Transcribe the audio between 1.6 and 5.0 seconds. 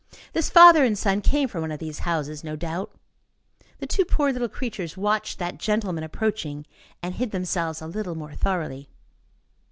one of these houses, no doubt. The two poor little creatures